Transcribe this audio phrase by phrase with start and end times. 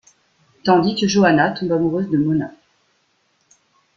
[0.63, 2.51] Tandis que Johanna tombe amoureuse de Mona.